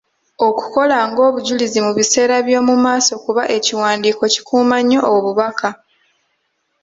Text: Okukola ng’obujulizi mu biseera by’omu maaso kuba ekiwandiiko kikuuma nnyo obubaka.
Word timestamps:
Okukola 0.47 0.97
ng’obujulizi 1.09 1.79
mu 1.85 1.91
biseera 1.97 2.35
by’omu 2.45 2.75
maaso 2.85 3.13
kuba 3.23 3.43
ekiwandiiko 3.57 4.23
kikuuma 4.33 4.77
nnyo 4.81 5.01
obubaka. 5.13 5.69